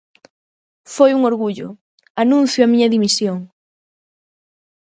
Foi 0.95 1.11
un 1.17 1.21
orgullo, 1.31 1.67
anuncio 2.23 2.61
a 2.63 2.71
miña 2.71 2.91
dimisión. 2.95 3.37